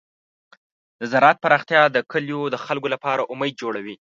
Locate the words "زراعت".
1.11-1.37